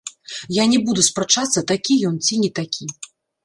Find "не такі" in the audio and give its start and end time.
2.45-2.93